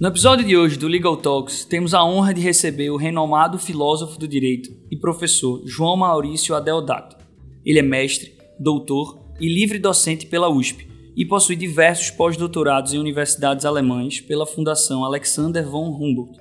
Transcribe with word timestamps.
No 0.00 0.08
episódio 0.08 0.44
de 0.44 0.56
hoje 0.56 0.76
do 0.76 0.88
Legal 0.88 1.16
Talks, 1.16 1.64
temos 1.64 1.94
a 1.94 2.04
honra 2.04 2.34
de 2.34 2.40
receber 2.40 2.90
o 2.90 2.96
renomado 2.96 3.60
filósofo 3.60 4.18
do 4.18 4.26
direito 4.26 4.74
e 4.90 4.96
professor 4.96 5.62
João 5.64 5.96
Maurício 5.96 6.52
Adeodato. 6.56 7.16
Ele 7.64 7.78
é 7.78 7.82
mestre, 7.82 8.34
doutor 8.58 9.24
e 9.40 9.46
livre 9.48 9.78
docente 9.78 10.26
pela 10.26 10.48
USP 10.48 10.88
e 11.16 11.24
possui 11.24 11.54
diversos 11.54 12.10
pós-doutorados 12.10 12.92
em 12.92 12.98
universidades 12.98 13.64
alemãs 13.64 14.20
pela 14.20 14.44
Fundação 14.44 15.04
Alexander 15.04 15.64
von 15.64 15.90
Humboldt. 15.90 16.40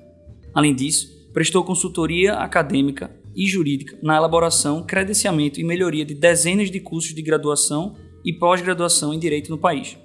Além 0.51 0.74
disso, 0.74 1.29
prestou 1.32 1.64
consultoria 1.64 2.33
acadêmica 2.33 3.15
e 3.36 3.46
jurídica 3.46 3.96
na 4.01 4.18
elaboração, 4.18 4.83
credenciamento 4.83 5.61
e 5.61 5.64
melhoria 5.64 6.04
de 6.04 6.15
dezenas 6.15 6.71
de 6.71 6.79
cursos 6.79 7.14
de 7.14 7.21
graduação 7.21 7.96
e 8.25 8.33
pós-graduação 8.33 9.14
em 9.14 9.20
direito 9.20 9.51
no 9.51 9.60
país. 9.60 9.96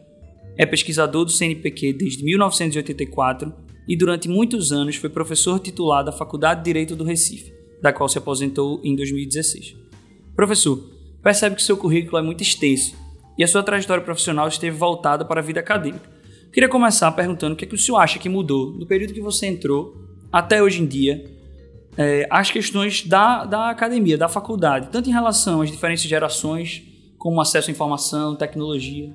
É 0.59 0.67
pesquisador 0.67 1.25
do 1.25 1.31
CNPq 1.31 1.93
desde 1.93 2.25
1984 2.25 3.55
e 3.87 3.97
durante 3.97 4.29
muitos 4.29 4.73
anos 4.73 4.97
foi 4.97 5.09
professor 5.09 5.61
titular 5.61 6.05
da 6.05 6.11
Faculdade 6.11 6.61
de 6.61 6.65
Direito 6.65 6.97
do 6.97 7.05
Recife, 7.05 7.53
da 7.81 7.93
qual 7.93 8.09
se 8.09 8.19
aposentou 8.19 8.81
em 8.83 8.97
2016. 8.97 9.77
Professor, 10.35 10.79
percebe 11.23 11.55
que 11.55 11.63
seu 11.63 11.77
currículo 11.77 12.19
é 12.19 12.23
muito 12.23 12.43
extenso 12.43 12.97
e 13.39 13.45
a 13.45 13.49
sua 13.49 13.63
trajetória 13.63 14.03
profissional 14.03 14.49
esteve 14.49 14.77
voltada 14.77 15.25
para 15.25 15.41
a 15.41 15.45
vida 15.45 15.61
acadêmica. 15.61 16.11
Queria 16.53 16.69
começar 16.69 17.13
perguntando 17.13 17.55
o 17.55 17.57
que, 17.57 17.65
é 17.65 17.69
que 17.69 17.75
o 17.75 17.79
senhor 17.79 17.99
acha 17.99 18.19
que 18.19 18.29
mudou 18.29 18.73
do 18.73 18.87
período 18.87 19.15
que 19.15 19.21
você 19.21 19.47
entrou 19.47 19.97
até 20.33 20.61
hoje 20.61 20.83
em 20.83 20.87
dia 20.87 21.25
é, 21.97 22.27
as 22.31 22.51
questões 22.51 23.07
da, 23.07 23.45
da 23.45 23.71
academia, 23.71 24.17
da 24.17 24.29
faculdade, 24.29 24.89
tanto 24.91 25.09
em 25.09 25.13
relação 25.13 25.61
às 25.61 25.71
diferentes 25.71 26.05
gerações, 26.05 26.83
como 27.19 27.41
acesso 27.41 27.71
à 27.71 27.73
informação, 27.73 28.37
tecnologia. 28.37 29.13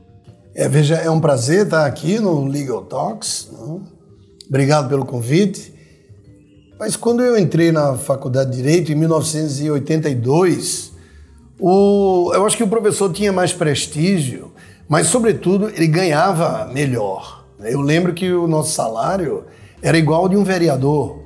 É, 0.56 0.70
veja, 0.70 0.96
é 0.96 1.10
um 1.10 1.20
prazer 1.20 1.66
estar 1.66 1.86
aqui 1.86 2.20
no 2.20 2.46
Legal 2.46 2.84
Talks. 2.84 3.50
Né? 3.52 3.80
Obrigado 4.48 4.88
pelo 4.88 5.04
convite. 5.04 5.74
Mas 6.80 6.96
quando 6.96 7.24
eu 7.24 7.36
entrei 7.38 7.72
na 7.72 7.96
Faculdade 7.96 8.52
de 8.52 8.58
Direito 8.58 8.92
em 8.92 8.96
1982, 8.96 10.92
o, 11.60 12.32
eu 12.36 12.46
acho 12.46 12.56
que 12.56 12.64
o 12.64 12.68
professor 12.68 13.12
tinha 13.12 13.32
mais 13.32 13.52
prestígio, 13.52 14.52
mas, 14.88 15.08
sobretudo, 15.08 15.70
ele 15.70 15.88
ganhava 15.88 16.70
melhor. 16.72 17.46
Eu 17.60 17.82
lembro 17.82 18.14
que 18.14 18.32
o 18.32 18.48
nosso 18.48 18.74
salário 18.74 19.46
era 19.82 19.98
igual 19.98 20.22
ao 20.24 20.30
de 20.30 20.36
um 20.36 20.44
vereador. 20.44 21.24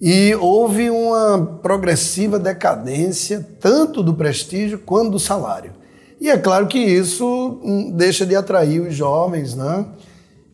E 0.00 0.34
houve 0.36 0.88
uma 0.88 1.58
progressiva 1.62 2.38
decadência 2.38 3.44
tanto 3.58 4.02
do 4.02 4.14
prestígio 4.14 4.78
quanto 4.78 5.12
do 5.12 5.18
salário. 5.18 5.81
E 6.22 6.30
é 6.30 6.38
claro 6.38 6.68
que 6.68 6.78
isso 6.78 7.58
hum, 7.64 7.90
deixa 7.90 8.24
de 8.24 8.36
atrair 8.36 8.80
os 8.80 8.94
jovens, 8.94 9.56
né? 9.56 9.84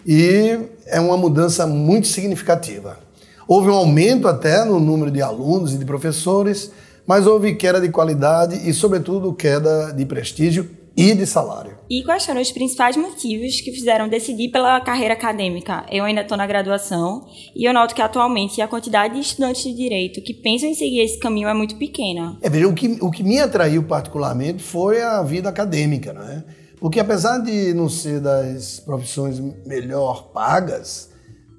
E 0.07 0.61
é 0.87 0.99
uma 0.99 1.15
mudança 1.15 1.67
muito 1.67 2.07
significativa. 2.07 2.99
Houve 3.47 3.69
um 3.69 3.75
aumento 3.75 4.27
até 4.27 4.65
no 4.65 4.81
número 4.81 5.11
de 5.11 5.21
alunos 5.21 5.75
e 5.75 5.77
de 5.77 5.85
professores, 5.85 6.71
mas 7.07 7.27
houve 7.27 7.55
queda 7.55 7.83
de 7.83 7.91
qualidade 7.91 8.67
e, 8.67 8.73
sobretudo, 8.73 9.35
queda 9.35 9.93
de 9.93 10.07
prestígio 10.07 10.71
e 10.99 11.15
de 11.15 11.25
salário. 11.25 11.79
E 11.89 12.03
quais 12.03 12.27
foram 12.27 12.41
os 12.41 12.51
principais 12.51 12.97
motivos 12.97 13.61
que 13.61 13.71
fizeram 13.71 14.09
decidir 14.09 14.51
pela 14.51 14.81
carreira 14.81 15.15
acadêmica? 15.15 15.87
Eu 15.93 16.05
ainda 16.05 16.23
estou 16.23 16.37
na 16.37 16.45
graduação 16.45 17.25
e 17.55 17.65
eu 17.69 17.73
noto 17.73 17.95
que 17.95 18.03
atualmente 18.03 18.61
a 18.61 18.67
quantidade 18.67 19.15
de 19.15 19.21
estudantes 19.21 19.63
de 19.63 19.73
direito 19.75 20.21
que 20.21 20.35
pensam 20.35 20.69
em 20.69 20.75
seguir 20.75 20.99
esse 20.99 21.17
caminho 21.21 21.49
é 21.49 21.55
muito 21.55 21.77
pequena. 21.77 22.37
É, 22.43 22.51
veja, 22.51 22.67
o 22.67 22.75
que, 22.75 22.99
o 23.01 23.13
que 23.13 23.23
me 23.23 23.39
atraiu 23.39 23.85
particularmente 23.85 24.61
foi 24.61 25.01
a 25.01 25.23
vida 25.23 25.49
acadêmica, 25.49 26.13
não 26.13 26.23
é? 26.23 26.45
Porque 26.81 26.99
apesar 26.99 27.39
de 27.39 27.73
não 27.75 27.89
ser 27.89 28.19
das 28.21 28.81
profissões 28.81 29.39
melhor 29.65 30.33
pagas, 30.33 31.11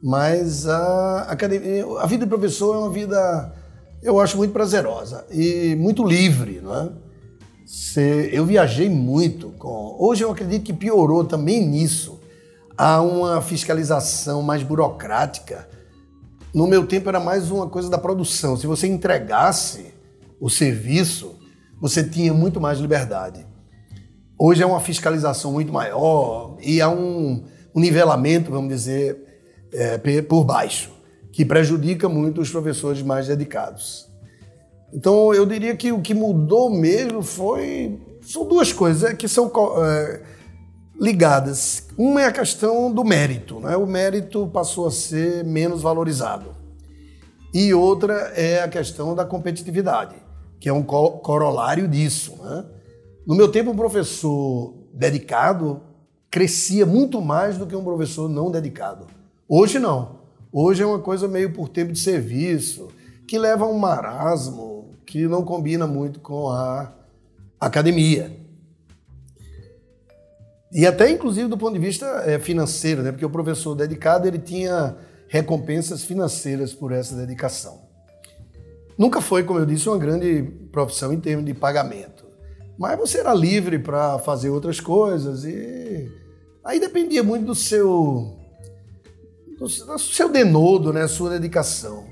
mas 0.03 0.67
a, 0.67 1.27
academia, 1.29 1.85
a 1.99 2.05
vida 2.05 2.25
de 2.25 2.29
professor 2.29 2.75
é 2.75 2.79
uma 2.79 2.91
vida, 2.91 3.53
eu 4.03 4.19
acho, 4.19 4.35
muito 4.35 4.51
prazerosa 4.51 5.25
e 5.31 5.77
muito 5.77 6.05
livre, 6.05 6.59
não 6.61 6.75
é? 6.75 7.08
Eu 8.31 8.45
viajei 8.47 8.89
muito 8.89 9.49
com. 9.59 9.95
Hoje 9.99 10.23
eu 10.23 10.31
acredito 10.31 10.63
que 10.63 10.73
piorou 10.73 11.23
também 11.23 11.63
nisso. 11.67 12.19
Há 12.75 12.99
uma 13.01 13.41
fiscalização 13.43 14.41
mais 14.41 14.63
burocrática. 14.63 15.69
No 16.51 16.65
meu 16.65 16.87
tempo 16.87 17.09
era 17.09 17.19
mais 17.19 17.51
uma 17.51 17.69
coisa 17.69 17.87
da 17.87 17.97
produção. 17.99 18.57
Se 18.57 18.65
você 18.65 18.87
entregasse 18.87 19.93
o 20.39 20.49
serviço, 20.49 21.35
você 21.79 22.03
tinha 22.03 22.33
muito 22.33 22.59
mais 22.59 22.79
liberdade. 22.79 23.45
Hoje 24.35 24.63
é 24.63 24.65
uma 24.65 24.79
fiscalização 24.79 25.51
muito 25.51 25.71
maior 25.71 26.57
e 26.61 26.81
há 26.81 26.89
um, 26.89 27.43
um 27.75 27.79
nivelamento, 27.79 28.49
vamos 28.49 28.69
dizer, 28.69 29.21
é, 29.71 29.97
por 30.23 30.43
baixo, 30.43 30.91
que 31.31 31.45
prejudica 31.45 32.09
muito 32.09 32.41
os 32.41 32.49
professores 32.49 33.03
mais 33.03 33.27
dedicados. 33.27 34.08
Então 34.93 35.33
eu 35.33 35.45
diria 35.45 35.75
que 35.75 35.91
o 35.91 36.01
que 36.01 36.13
mudou 36.13 36.69
mesmo 36.69 37.21
foi. 37.21 37.99
São 38.21 38.47
duas 38.47 38.73
coisas 38.73 39.11
é, 39.11 39.13
que 39.13 39.27
são 39.27 39.51
é, 39.83 40.21
ligadas. 40.99 41.87
Uma 41.97 42.21
é 42.21 42.25
a 42.25 42.31
questão 42.31 42.91
do 42.91 43.03
mérito, 43.03 43.59
né? 43.59 43.75
o 43.77 43.87
mérito 43.87 44.47
passou 44.47 44.87
a 44.87 44.91
ser 44.91 45.43
menos 45.43 45.81
valorizado. 45.81 46.55
E 47.53 47.73
outra 47.73 48.13
é 48.35 48.61
a 48.61 48.67
questão 48.67 49.15
da 49.15 49.25
competitividade, 49.25 50.15
que 50.59 50.69
é 50.69 50.73
um 50.73 50.83
corolário 50.83 51.87
disso. 51.87 52.35
Né? 52.43 52.65
No 53.25 53.35
meu 53.35 53.49
tempo, 53.51 53.71
um 53.71 53.75
professor 53.75 54.75
dedicado 54.93 55.81
crescia 56.29 56.85
muito 56.85 57.21
mais 57.21 57.57
do 57.57 57.65
que 57.65 57.75
um 57.75 57.83
professor 57.83 58.29
não 58.29 58.51
dedicado. 58.51 59.07
Hoje 59.47 59.79
não. 59.79 60.19
Hoje 60.51 60.83
é 60.83 60.85
uma 60.85 60.99
coisa 60.99 61.27
meio 61.27 61.53
por 61.53 61.69
tempo 61.69 61.91
de 61.91 61.99
serviço, 61.99 62.89
que 63.27 63.37
leva 63.37 63.65
a 63.65 63.67
um 63.67 63.77
marasmo, 63.77 64.68
que 65.09 65.27
não 65.27 65.43
combina 65.43 65.87
muito 65.87 66.19
com 66.19 66.49
a 66.49 66.93
academia. 67.59 68.31
E 70.71 70.85
até 70.85 71.09
inclusive 71.09 71.47
do 71.47 71.57
ponto 71.57 71.73
de 71.73 71.79
vista 71.79 72.05
é, 72.27 72.37
financeiro, 72.37 73.01
né? 73.01 73.11
porque 73.11 73.25
o 73.25 73.29
professor 73.29 73.73
dedicado 73.73 74.27
ele 74.27 74.37
tinha 74.37 74.95
recompensas 75.27 76.03
financeiras 76.03 76.75
por 76.75 76.91
essa 76.91 77.15
dedicação. 77.15 77.81
Nunca 78.95 79.19
foi, 79.19 79.43
como 79.43 79.57
eu 79.57 79.65
disse, 79.65 79.89
uma 79.89 79.97
grande 79.97 80.43
profissão 80.71 81.11
em 81.11 81.19
termos 81.19 81.43
de 81.43 81.55
pagamento. 81.55 82.25
Mas 82.77 82.99
você 82.99 83.19
era 83.19 83.33
livre 83.33 83.79
para 83.79 84.19
fazer 84.19 84.51
outras 84.51 84.79
coisas 84.79 85.43
e 85.43 86.07
aí 86.63 86.79
dependia 86.79 87.23
muito 87.23 87.47
do 87.47 87.55
seu 87.55 88.37
do 89.57 89.67
seu 89.67 90.29
denodo, 90.29 90.93
né, 90.93 91.07
sua 91.07 91.31
dedicação. 91.31 92.08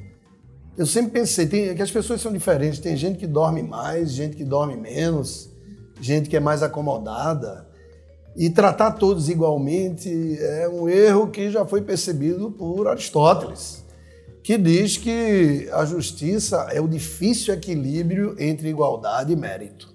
Eu 0.77 0.85
sempre 0.85 1.11
pensei 1.11 1.47
tem, 1.47 1.73
que 1.73 1.81
as 1.81 1.89
pessoas 1.89 2.21
são 2.21 2.31
diferentes. 2.31 2.79
Tem 2.79 2.95
gente 2.95 3.17
que 3.17 3.25
dorme 3.25 3.63
mais, 3.63 4.11
gente 4.11 4.35
que 4.35 4.43
dorme 4.43 4.77
menos, 4.77 5.49
gente 5.99 6.29
que 6.29 6.37
é 6.37 6.39
mais 6.39 6.61
acomodada. 6.61 7.67
E 8.35 8.47
tratar 8.51 8.91
todos 8.91 9.27
igualmente 9.27 10.37
é 10.39 10.69
um 10.69 10.87
erro 10.87 11.31
que 11.31 11.49
já 11.49 11.65
foi 11.65 11.81
percebido 11.81 12.51
por 12.51 12.87
Aristóteles, 12.87 13.83
que 14.43 14.55
diz 14.55 14.95
que 14.95 15.67
a 15.73 15.83
justiça 15.83 16.67
é 16.71 16.79
o 16.79 16.87
difícil 16.87 17.55
equilíbrio 17.55 18.35
entre 18.37 18.69
igualdade 18.69 19.33
e 19.33 19.35
mérito. 19.35 19.91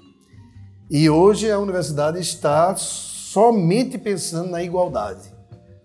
E 0.90 1.08
hoje 1.08 1.48
a 1.48 1.60
universidade 1.60 2.18
está 2.18 2.74
somente 2.74 3.96
pensando 3.96 4.50
na 4.50 4.60
igualdade, 4.64 5.32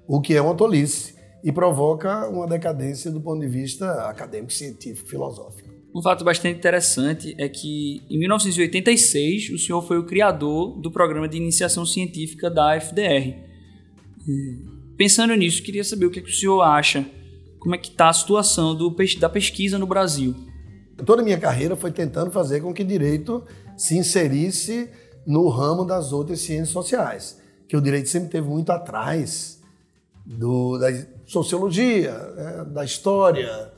o 0.08 0.20
que 0.20 0.34
é 0.36 0.42
uma 0.42 0.56
tolice 0.56 1.17
e 1.48 1.52
provoca 1.54 2.28
uma 2.28 2.46
decadência 2.46 3.10
do 3.10 3.22
ponto 3.22 3.40
de 3.40 3.48
vista 3.48 4.10
acadêmico, 4.10 4.52
científico, 4.52 5.08
filosófico. 5.08 5.70
Um 5.96 6.02
fato 6.02 6.26
bastante 6.26 6.58
interessante 6.58 7.34
é 7.38 7.48
que 7.48 8.04
em 8.10 8.20
1986 8.20 9.52
o 9.52 9.58
senhor 9.58 9.82
foi 9.82 9.98
o 9.98 10.06
criador 10.06 10.78
do 10.78 10.92
programa 10.92 11.26
de 11.26 11.38
iniciação 11.38 11.86
científica 11.86 12.50
da 12.50 12.78
FDR. 12.82 13.34
Pensando 14.98 15.34
nisso, 15.36 15.64
queria 15.64 15.86
saber 15.86 16.08
o 16.08 16.12
que, 16.12 16.20
é 16.20 16.22
que 16.22 16.30
o 16.30 16.36
senhor 16.36 16.62
acha, 16.62 17.06
como 17.62 17.74
é 17.74 17.78
que 17.78 17.92
está 17.92 18.10
a 18.10 18.14
situação 18.14 18.76
do, 18.76 18.94
da 19.18 19.30
pesquisa 19.30 19.78
no 19.78 19.88
Brasil. 19.88 20.36
Toda 21.06 21.22
a 21.22 21.26
minha 21.26 21.40
carreira 21.40 21.78
foi 21.78 21.94
tentando 21.94 22.30
fazer 22.30 22.60
com 22.60 22.74
que 22.74 22.84
direito 22.84 23.42
se 23.78 23.98
inserisse 23.98 24.90
no 25.26 25.48
ramo 25.48 25.86
das 25.86 26.12
outras 26.12 26.42
ciências 26.42 26.72
sociais, 26.72 27.42
que 27.70 27.78
o 27.78 27.82
direito 27.82 28.10
sempre 28.10 28.32
teve 28.32 28.50
muito 28.50 28.70
atrás 28.70 29.57
do, 30.28 30.78
da 30.78 30.88
sociologia, 31.26 32.12
é, 32.12 32.66
da 32.66 32.84
história, 32.84 33.72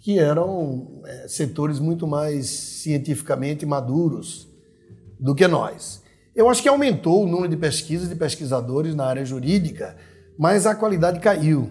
que 0.00 0.18
eram 0.18 1.00
é, 1.06 1.28
setores 1.28 1.78
muito 1.78 2.06
mais 2.08 2.46
cientificamente 2.46 3.64
maduros 3.64 4.48
do 5.18 5.34
que 5.34 5.46
nós. 5.46 6.02
Eu 6.34 6.48
acho 6.48 6.60
que 6.60 6.68
aumentou 6.68 7.22
o 7.22 7.28
número 7.28 7.48
de 7.48 7.56
pesquisas 7.56 8.10
e 8.10 8.16
pesquisadores 8.16 8.94
na 8.96 9.04
área 9.04 9.24
jurídica, 9.24 9.96
mas 10.36 10.66
a 10.66 10.74
qualidade 10.74 11.20
caiu, 11.20 11.70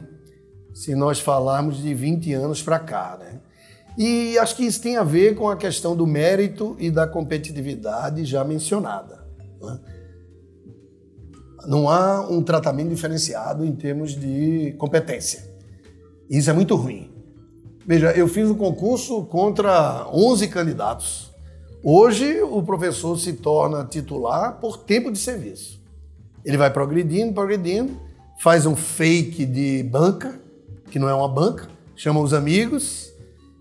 se 0.74 0.95
nós 0.95 1.19
falarmos 1.19 1.81
de 1.81 1.94
20 1.94 2.31
anos 2.33 2.63
para 2.63 2.80
cá. 2.80 3.18
Né? 3.19 3.42
E 3.98 4.38
acho 4.38 4.56
que 4.56 4.63
isso 4.63 4.81
tem 4.81 4.95
a 4.95 5.04
ver 5.04 5.36
com 5.36 5.50
a 5.50 5.57
questão 5.57 5.94
do 5.94 6.07
mérito 6.07 6.78
e 6.80 6.89
da 6.89 7.06
competitividade 7.06 8.24
já 8.24 8.45
mencionada. 8.45 9.25
Né? 9.62 9.80
Não 11.68 11.90
há 11.90 12.22
um 12.22 12.42
tratamento 12.42 12.90
diferenciado 12.90 13.66
em 13.66 13.72
termos 13.74 14.16
de 14.16 14.74
competência. 14.78 15.50
Isso 16.30 16.50
é 16.50 16.54
muito 16.54 16.75
ruim. 16.75 17.10
Veja, 17.86 18.12
eu 18.12 18.28
fiz 18.28 18.50
um 18.50 18.56
concurso 18.56 19.24
contra 19.25 20.08
11 20.13 20.48
candidatos. 20.48 21.31
Hoje, 21.84 22.42
o 22.42 22.62
professor 22.62 23.18
se 23.18 23.34
torna 23.34 23.84
titular 23.84 24.60
por 24.60 24.78
tempo 24.78 25.12
de 25.12 25.18
serviço. 25.18 25.81
Ele 26.46 26.58
vai 26.58 26.72
progredindo, 26.72 27.34
progredindo, 27.34 28.00
faz 28.40 28.66
um 28.66 28.75
fake 28.75 29.46
de 29.46 29.84
banca, 29.84 30.40
que 30.90 31.00
não 31.00 31.10
é 31.10 31.14
uma 31.14 31.28
banca, 31.28 31.68
chama 31.96 32.19
os 32.19 32.34
amigos, 32.34 33.12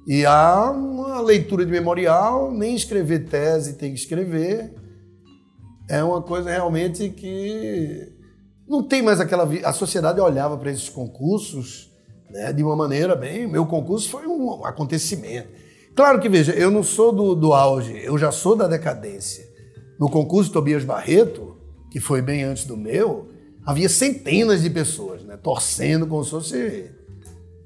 e 0.07 0.25
há 0.27 0.71
uma 0.71 1.21
leitura 1.21 1.65
de 1.65 1.71
memorial, 1.71 2.51
nem 2.53 2.75
escrever 2.75 3.27
tese 3.29 3.75
tem 3.75 3.93
que 3.93 4.01
escrever. 4.01 4.73
É 5.91 6.05
uma 6.05 6.23
coisa 6.23 6.49
realmente 6.49 7.09
que 7.11 8.13
não 8.69 8.81
tem 8.81 9.03
mais 9.03 9.19
aquela. 9.19 9.43
A 9.65 9.73
sociedade 9.73 10.21
olhava 10.21 10.57
para 10.57 10.71
esses 10.71 10.89
concursos 10.89 11.91
né, 12.31 12.53
de 12.53 12.63
uma 12.63 12.77
maneira 12.77 13.17
bem. 13.17 13.45
Meu 13.49 13.67
concurso 13.67 14.09
foi 14.09 14.25
um 14.25 14.65
acontecimento. 14.65 15.49
Claro 15.97 16.21
que, 16.21 16.29
veja, 16.29 16.53
eu 16.53 16.71
não 16.71 16.85
sou 16.85 17.11
do, 17.11 17.35
do 17.35 17.53
auge, 17.53 18.01
eu 18.05 18.17
já 18.17 18.31
sou 18.31 18.55
da 18.55 18.69
decadência. 18.69 19.45
No 19.99 20.09
concurso 20.09 20.53
Tobias 20.53 20.85
Barreto, 20.85 21.57
que 21.91 21.99
foi 21.99 22.23
bem 22.23 22.45
antes 22.45 22.65
do 22.65 22.77
meu, 22.77 23.29
havia 23.67 23.89
centenas 23.89 24.63
de 24.63 24.71
pessoas 24.71 25.25
né, 25.25 25.37
torcendo 25.37 26.07
como 26.07 26.23
se 26.23 26.31
fosse, 26.31 26.91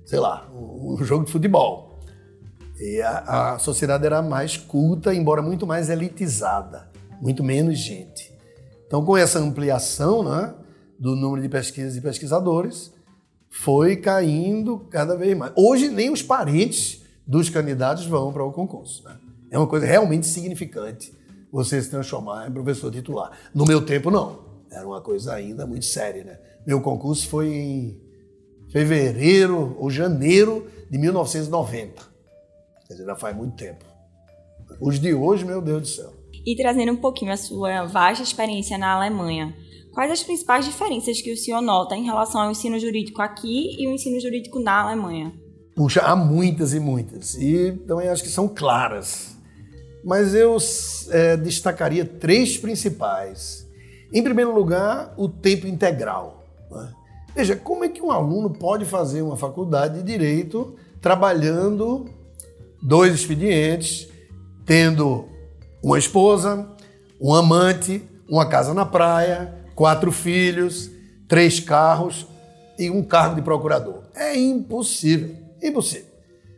sei 0.06 0.18
lá, 0.18 0.48
um, 0.50 0.94
um 0.94 1.04
jogo 1.04 1.26
de 1.26 1.30
futebol. 1.30 2.00
E 2.80 3.02
a, 3.02 3.52
a 3.52 3.58
sociedade 3.58 4.06
era 4.06 4.22
mais 4.22 4.56
culta, 4.56 5.14
embora 5.14 5.42
muito 5.42 5.66
mais 5.66 5.90
elitizada, 5.90 6.93
muito 7.20 7.42
menos 7.42 7.78
gente. 7.78 8.32
Então, 8.86 9.04
com 9.04 9.16
essa 9.16 9.38
ampliação, 9.38 10.22
né, 10.22 10.54
do 10.98 11.16
número 11.16 11.42
de 11.42 11.48
pesquisas 11.48 11.96
e 11.96 12.00
pesquisadores 12.00 12.92
foi 13.50 13.96
caindo 13.96 14.80
cada 14.90 15.16
vez 15.16 15.36
mais. 15.36 15.52
Hoje, 15.56 15.88
nem 15.88 16.10
os 16.10 16.22
parentes 16.22 17.02
dos 17.26 17.48
candidatos 17.48 18.06
vão 18.06 18.32
para 18.32 18.44
o 18.44 18.52
concurso. 18.52 19.04
Né? 19.04 19.16
É 19.50 19.58
uma 19.58 19.66
coisa 19.66 19.86
realmente 19.86 20.26
significante 20.26 21.14
você 21.52 21.80
se 21.80 21.88
transformar 21.88 22.48
em 22.48 22.52
professor 22.52 22.90
titular. 22.90 23.30
No 23.54 23.64
meu 23.64 23.84
tempo, 23.86 24.10
não. 24.10 24.44
Era 24.70 24.84
uma 24.84 25.00
coisa 25.00 25.34
ainda 25.34 25.64
muito 25.66 25.84
séria. 25.84 26.24
Né? 26.24 26.38
Meu 26.66 26.80
concurso 26.80 27.28
foi 27.28 27.48
em 27.48 28.00
fevereiro 28.70 29.76
ou 29.78 29.88
janeiro 29.88 30.66
de 30.90 30.98
1990. 30.98 32.02
Quer 32.88 32.94
dizer, 32.94 33.06
já 33.06 33.14
faz 33.14 33.36
muito 33.36 33.56
tempo. 33.56 33.84
Os 34.80 34.98
de 34.98 35.14
hoje, 35.14 35.44
meu 35.44 35.62
Deus 35.62 35.82
do 35.82 35.88
céu. 35.88 36.23
E 36.46 36.56
trazendo 36.56 36.92
um 36.92 36.96
pouquinho 36.96 37.32
a 37.32 37.36
sua 37.36 37.84
vasta 37.86 38.22
experiência 38.22 38.76
na 38.76 38.92
Alemanha, 38.92 39.54
Quais 39.94 40.10
as 40.10 40.24
principais 40.24 40.64
diferenças 40.64 41.22
que 41.22 41.32
o 41.32 41.36
senhor 41.36 41.62
nota 41.62 41.94
em 41.94 42.02
relação 42.02 42.40
ao 42.40 42.50
ensino 42.50 42.80
jurídico 42.80 43.22
aqui 43.22 43.76
e 43.78 43.86
o 43.86 43.92
ensino 43.92 44.20
jurídico 44.20 44.58
na 44.58 44.82
Alemanha? 44.82 45.32
Puxa, 45.76 46.00
há 46.00 46.16
muitas 46.16 46.74
e 46.74 46.80
muitas. 46.80 47.36
E 47.36 47.72
também 47.86 48.08
acho 48.08 48.24
que 48.24 48.28
são 48.28 48.48
claras. 48.48 49.36
Mas 50.04 50.34
eu 50.34 50.56
é, 51.10 51.36
destacaria 51.36 52.04
três 52.04 52.58
principais. 52.58 53.64
Em 54.12 54.20
primeiro 54.20 54.52
lugar, 54.52 55.14
o 55.16 55.28
tempo 55.28 55.68
integral. 55.68 56.44
Né? 56.72 56.92
Veja, 57.32 57.54
como 57.54 57.84
é 57.84 57.88
que 57.88 58.02
um 58.02 58.10
aluno 58.10 58.50
pode 58.50 58.84
fazer 58.84 59.22
uma 59.22 59.36
faculdade 59.36 59.98
de 59.98 60.02
direito 60.02 60.74
trabalhando 61.00 62.06
dois 62.82 63.14
expedientes, 63.14 64.08
tendo 64.66 65.28
uma 65.84 65.98
esposa, 65.98 66.66
um 67.20 67.34
amante, 67.34 68.02
uma 68.26 68.46
casa 68.46 68.72
na 68.72 68.86
praia, 68.86 69.54
quatro 69.74 70.10
filhos, 70.10 70.90
três 71.28 71.60
carros 71.60 72.26
e 72.78 72.88
um 72.88 73.02
cargo 73.02 73.34
de 73.34 73.42
procurador. 73.42 74.04
É 74.14 74.34
impossível, 74.34 75.36
impossível. 75.62 76.08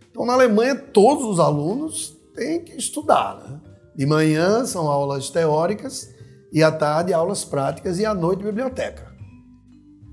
Então, 0.08 0.24
na 0.24 0.34
Alemanha, 0.34 0.76
todos 0.76 1.24
os 1.24 1.40
alunos 1.40 2.16
têm 2.36 2.62
que 2.62 2.76
estudar. 2.76 3.42
Né? 3.42 3.60
De 3.96 4.06
manhã 4.06 4.64
são 4.64 4.86
aulas 4.86 5.28
teóricas 5.28 6.08
e 6.52 6.62
à 6.62 6.70
tarde 6.70 7.12
aulas 7.12 7.44
práticas 7.44 7.98
e 7.98 8.06
à 8.06 8.14
noite 8.14 8.44
biblioteca. 8.44 9.12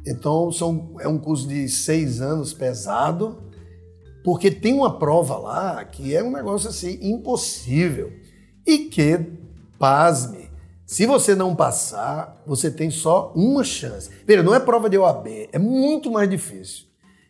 Então, 0.08 0.52
são, 0.52 0.96
é 1.00 1.08
um 1.08 1.20
curso 1.20 1.48
de 1.48 1.70
seis 1.70 2.20
anos 2.20 2.52
pesado, 2.52 3.44
porque 4.24 4.50
tem 4.50 4.74
uma 4.74 4.98
prova 4.98 5.38
lá 5.38 5.86
que 5.86 6.16
é 6.16 6.24
um 6.24 6.32
negócio 6.32 6.68
assim 6.68 6.98
impossível 7.00 8.23
e 8.66 8.80
que, 8.80 9.20
pasme, 9.78 10.50
se 10.86 11.06
você 11.06 11.34
não 11.34 11.56
passar, 11.56 12.42
você 12.46 12.70
tem 12.70 12.92
só 12.92 13.32
uma 13.36 13.64
chance. 13.64 14.10
Veja, 14.26 14.44
não 14.44 14.54
é 14.54 14.60
prova 14.60 14.90
de 14.90 14.98
OAB, 14.98 15.50
é 15.52 15.60
muito 15.60 16.12
mais 16.12 16.30
difícil. 16.30 16.86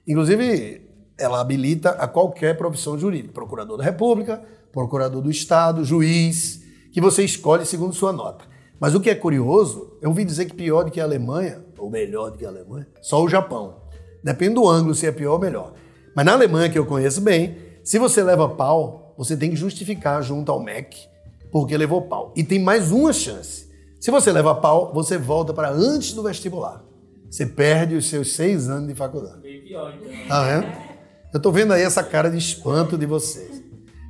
Inclusive, 0.08 0.82
ela 1.18 1.40
habilita 1.40 1.92
a 1.92 2.08
qualquer 2.08 2.58
profissão 2.58 2.98
jurídica, 2.98 3.34
procurador 3.34 3.78
da 3.78 3.84
República, 3.84 4.44
procurador 4.72 5.22
do 5.22 5.32
Estado, 5.32 5.86
juiz, 5.86 6.62
que 6.92 7.00
você 7.00 7.24
escolhe 7.24 7.66
segundo 7.66 7.94
sua 7.94 8.12
nota. 8.12 8.46
Mas 8.80 8.96
o 8.96 9.00
que 9.00 9.10
é 9.10 9.16
curioso, 9.16 9.98
eu 10.02 10.10
ouvi 10.10 10.26
dizer 10.26 10.46
que 10.46 10.54
pior 10.54 10.84
do 10.84 10.92
que 10.92 11.00
a 11.00 11.04
Alemanha, 11.04 11.64
ou 11.78 11.90
melhor 11.90 12.32
do 12.32 12.38
que 12.38 12.46
a 12.46 12.50
Alemanha, 12.50 12.88
só 13.02 13.24
o 13.24 13.30
Japão. 13.30 13.82
Depende 14.24 14.56
do 14.56 14.68
ângulo 14.68 14.94
se 14.94 15.08
é 15.08 15.12
pior 15.12 15.34
ou 15.34 15.40
melhor. 15.40 15.74
Mas 16.16 16.26
na 16.26 16.34
Alemanha, 16.34 16.70
que 16.70 16.78
eu 16.78 16.86
conheço 16.86 17.22
bem, 17.22 17.58
se 17.84 17.98
você 17.98 18.22
leva 18.22 18.50
pau, 18.50 19.14
você 19.18 19.38
tem 19.38 19.52
que 19.52 19.56
justificar 19.56 20.22
junto 20.22 20.52
ao 20.52 20.62
MEC 20.62 21.13
porque 21.54 21.78
levou 21.78 22.02
pau. 22.02 22.34
E 22.36 22.44
tem 22.44 22.58
mais 22.58 22.92
uma 22.92 23.14
chance. 23.14 23.70
Se 24.00 24.10
você 24.10 24.32
leva 24.32 24.56
pau, 24.56 24.92
você 24.92 25.20
volta 25.20 25.54
para 25.54 25.70
antes 25.70 26.14
do 26.14 26.24
vestibular. 26.24 26.84
Você 27.30 27.46
perde 27.46 27.94
os 27.96 28.10
seus 28.10 28.34
seis 28.34 28.68
anos 28.68 28.88
de 28.88 28.96
faculdade. 28.96 29.40
Bem 29.40 29.62
pior, 29.62 29.94
então. 29.96 30.12
Ah, 30.32 30.50
é? 30.50 30.98
Eu 31.32 31.38
estou 31.38 31.52
vendo 31.52 31.72
aí 31.72 31.84
essa 31.84 32.04
cara 32.04 32.32
de 32.32 32.40
espanto 32.40 32.98
de 32.98 33.06
vocês. 33.06 33.64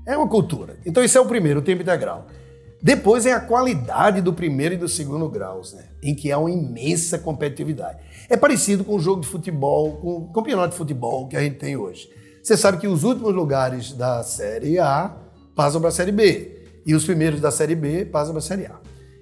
É 0.07 0.15
uma 0.15 0.27
cultura. 0.27 0.77
Então, 0.85 1.03
isso 1.03 1.17
é 1.17 1.21
o 1.21 1.25
primeiro, 1.25 1.59
o 1.59 1.63
tempo 1.63 1.81
integral. 1.81 2.27
Depois 2.81 3.25
é 3.25 3.33
a 3.33 3.41
qualidade 3.41 4.21
do 4.21 4.31
primeiro 4.31 4.75
e 4.75 4.77
do 4.77 4.87
segundo 4.87 5.27
graus, 5.27 5.73
né? 5.73 5.83
em 6.01 6.15
que 6.15 6.31
há 6.31 6.37
uma 6.37 6.51
imensa 6.51 7.17
competitividade. 7.17 7.99
É 8.29 8.37
parecido 8.37 8.85
com 8.85 8.95
o 8.95 8.99
jogo 8.99 9.21
de 9.21 9.27
futebol, 9.27 9.97
com 9.97 10.15
o 10.15 10.31
campeonato 10.31 10.69
de 10.69 10.77
futebol 10.77 11.27
que 11.27 11.35
a 11.35 11.41
gente 11.41 11.57
tem 11.57 11.75
hoje. 11.75 12.09
Você 12.41 12.55
sabe 12.55 12.77
que 12.77 12.87
os 12.87 13.03
últimos 13.03 13.33
lugares 13.33 13.91
da 13.91 14.23
Série 14.23 14.79
A 14.79 15.13
passam 15.53 15.81
para 15.81 15.89
a 15.89 15.93
Série 15.93 16.11
B 16.13 16.62
e 16.85 16.93
os 16.93 17.05
primeiros 17.05 17.39
da 17.39 17.51
Série 17.51 17.75
B 17.75 18.05
passam 18.05 18.33
para 18.33 18.39
a 18.39 18.41
Série 18.41 18.65
A. 18.65 18.79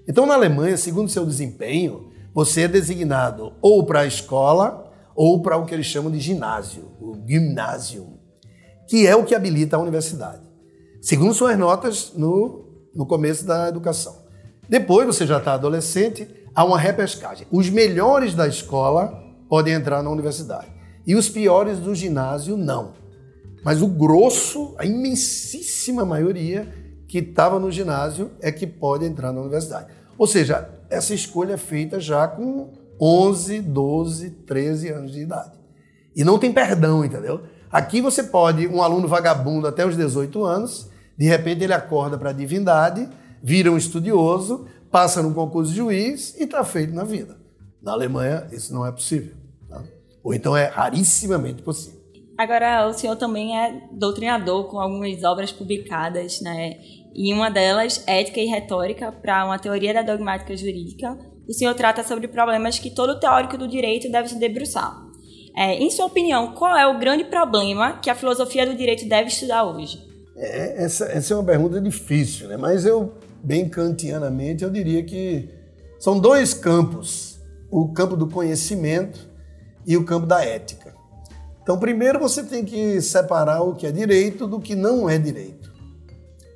Então, 0.08 0.26
na 0.26 0.34
Alemanha, 0.34 0.76
segundo 0.78 1.10
seu 1.10 1.26
desempenho, 1.26 2.10
você 2.34 2.62
é 2.62 2.68
designado 2.68 3.54
ou 3.62 3.86
para 3.86 4.02
a 4.02 4.06
escola 4.06 4.92
ou 5.16 5.42
para 5.42 5.58
o 5.58 5.66
que 5.66 5.74
eles 5.74 5.86
chamam 5.86 6.12
de 6.12 6.20
ginásio, 6.20 6.92
o 7.00 7.16
Gymnasium, 7.28 8.18
que 8.88 9.06
é 9.06 9.16
o 9.16 9.24
que 9.24 9.36
habilita 9.36 9.76
a 9.76 9.80
universidade, 9.80 10.42
segundo 11.02 11.34
suas 11.34 11.58
notas 11.58 12.14
no, 12.16 12.66
no 12.96 13.06
começo 13.06 13.46
da 13.46 13.68
educação. 13.68 14.22
Depois, 14.68 15.06
você 15.06 15.28
já 15.28 15.38
está 15.38 15.54
adolescente, 15.54 16.28
há 16.56 16.64
uma 16.64 16.80
repescagem. 16.80 17.46
Os 17.52 17.70
melhores 17.70 18.34
da 18.34 18.48
escola 18.48 19.22
podem 19.50 19.74
entrar 19.74 20.02
na 20.02 20.10
universidade 20.10 20.72
e 21.06 21.16
os 21.16 21.28
piores 21.28 21.80
do 21.80 21.94
ginásio 21.94 22.56
não. 22.56 22.94
Mas 23.64 23.82
o 23.82 23.88
grosso, 23.88 24.74
a 24.78 24.86
imensíssima 24.86 26.06
maioria, 26.06 26.74
que 27.12 27.18
estava 27.18 27.60
no 27.60 27.70
ginásio 27.70 28.32
é 28.40 28.54
que 28.54 28.66
pode 28.66 29.04
entrar 29.04 29.34
na 29.34 29.42
universidade. 29.42 29.88
Ou 30.18 30.26
seja, 30.26 30.70
essa 30.90 31.14
escolha 31.14 31.56
é 31.56 31.58
feita 31.58 32.00
já 32.00 32.26
com 32.26 32.72
11, 33.02 33.60
12, 33.60 34.30
13 34.30 34.88
anos 34.88 35.12
de 35.12 35.20
idade. 35.20 35.52
E 36.16 36.24
não 36.24 36.40
tem 36.40 36.54
perdão, 36.54 37.04
entendeu? 37.04 37.42
Aqui 37.70 38.00
você 38.00 38.24
pode, 38.24 38.66
um 38.66 38.82
aluno 38.82 39.10
vagabundo 39.10 39.68
até 39.68 39.86
os 39.86 39.98
18 39.98 40.42
anos, 40.46 40.90
de 41.18 41.26
repente 41.26 41.66
ele 41.66 41.74
acorda 41.74 42.18
para 42.18 42.30
a 42.30 42.34
divindade, 42.34 43.10
vira 43.44 43.70
um 43.70 43.76
estudioso, 43.78 44.66
passa 44.90 45.22
no 45.22 45.34
concurso 45.34 45.70
de 45.72 45.78
juiz 45.78 46.34
e 46.40 46.44
está 46.44 46.64
feito 46.64 46.94
na 46.94 47.04
vida. 47.04 47.36
Na 47.82 47.92
Alemanha, 47.92 48.48
isso 48.54 48.74
não 48.74 48.86
é 48.86 48.92
possível. 48.92 49.36
Tá? 49.68 49.84
Ou 50.24 50.34
então 50.34 50.56
é 50.56 50.68
rarissimamente 50.68 51.62
possível. 51.62 52.00
Agora, 52.38 52.88
o 52.88 52.94
senhor 52.94 53.18
também 53.18 53.60
é 53.60 53.82
doutrinador 53.92 54.64
com 54.64 54.80
algumas 54.80 55.24
obras 55.24 55.52
publicadas, 55.52 56.40
né? 56.42 56.78
E 57.14 57.34
uma 57.34 57.50
delas, 57.50 58.04
Ética 58.08 58.40
e 58.40 58.46
Retórica, 58.46 59.12
para 59.12 59.46
uma 59.46 59.60
teoria 59.60 59.94
da 59.94 60.02
dogmática 60.02 60.56
jurídica. 60.56 61.18
O 61.48 61.54
senhor 61.54 61.74
trata 61.74 62.04
sobre 62.04 62.28
problemas 62.28 62.80
que 62.80 62.90
todo 62.90 63.20
teórico 63.20 63.58
do 63.58 63.68
direito 63.68 64.10
deve 64.10 64.30
se 64.30 64.40
debruçar. 64.40 64.96
É, 65.56 65.76
em 65.76 65.90
sua 65.90 66.06
opinião, 66.06 66.54
qual 66.54 66.78
é 66.78 66.88
o 66.88 66.98
grande 66.98 67.26
problema 67.26 68.00
que 68.00 68.10
a 68.10 68.16
filosofia 68.16 68.66
do 68.66 68.76
direito 68.76 69.08
deve 69.08 69.28
estudar 69.28 69.66
hoje? 69.66 70.00
É, 70.38 70.86
essa, 70.86 71.06
essa 71.06 71.34
é 71.34 71.38
uma 71.38 71.44
pergunta 71.44 71.82
difícil, 71.82 72.48
né? 72.48 72.56
mas 72.56 72.86
eu, 72.86 73.14
bem 73.44 73.68
kantianamente, 73.68 74.64
eu 74.64 74.70
diria 74.70 75.04
que 75.04 75.50
são 76.00 76.18
dois 76.18 76.54
campos: 76.54 77.38
o 77.70 77.92
campo 77.92 78.16
do 78.16 78.28
conhecimento 78.28 79.30
e 79.86 79.98
o 79.98 80.06
campo 80.06 80.26
da 80.26 80.44
ética. 80.46 80.96
Então, 81.62 81.78
primeiro 81.78 82.18
você 82.18 82.44
tem 82.44 82.64
que 82.64 83.02
separar 83.02 83.62
o 83.62 83.76
que 83.76 83.86
é 83.86 83.92
direito 83.92 84.48
do 84.48 84.60
que 84.60 84.74
não 84.74 85.10
é 85.10 85.18
direito 85.18 85.71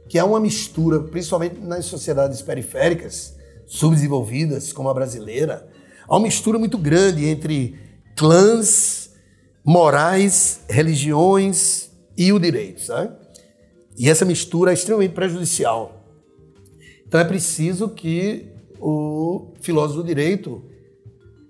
que 0.07 0.17
é 0.17 0.23
uma 0.23 0.39
mistura, 0.39 0.99
principalmente 0.99 1.59
nas 1.59 1.85
sociedades 1.85 2.41
periféricas, 2.41 3.35
subdesenvolvidas, 3.65 4.71
como 4.71 4.89
a 4.89 4.93
brasileira, 4.93 5.67
há 6.07 6.15
uma 6.15 6.23
mistura 6.23 6.59
muito 6.59 6.77
grande 6.77 7.25
entre 7.25 7.79
clãs, 8.15 9.09
morais, 9.63 10.61
religiões 10.69 11.89
e 12.17 12.31
o 12.31 12.39
direito, 12.39 12.81
sabe? 12.81 13.15
E 13.97 14.09
essa 14.09 14.25
mistura 14.25 14.71
é 14.71 14.73
extremamente 14.73 15.13
prejudicial. 15.13 16.05
Então 17.07 17.19
é 17.19 17.23
preciso 17.23 17.89
que 17.89 18.51
o 18.79 19.53
filósofo 19.61 20.01
do 20.01 20.05
direito 20.05 20.63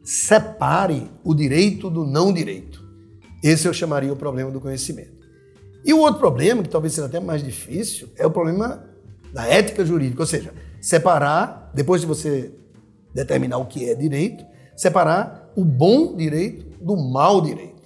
separe 0.04 1.10
o 1.24 1.34
direito 1.34 1.90
do 1.90 2.06
não 2.06 2.32
direito. 2.32 2.84
Esse 3.44 3.68
eu 3.68 3.74
chamaria 3.74 4.14
o 4.14 4.16
problema 4.16 4.52
do 4.52 4.62
conhecimento. 4.62 5.25
E 5.86 5.94
o 5.94 6.00
outro 6.00 6.20
problema, 6.20 6.64
que 6.64 6.70
talvez 6.70 6.94
seja 6.94 7.06
até 7.06 7.20
mais 7.20 7.44
difícil, 7.44 8.10
é 8.18 8.26
o 8.26 8.32
problema 8.32 8.84
da 9.32 9.46
ética 9.46 9.86
jurídica, 9.86 10.24
ou 10.24 10.26
seja, 10.26 10.52
separar, 10.82 11.72
depois 11.76 12.02
de 12.02 12.08
você 12.08 12.52
determinar 13.14 13.60
o 13.60 13.66
que 13.66 13.90
é 13.90 13.94
direito, 13.94 14.44
separar 14.76 15.52
o 15.56 15.64
bom 15.64 16.16
direito 16.16 16.66
do 16.84 16.98
mau 16.98 17.40
direito. 17.40 17.84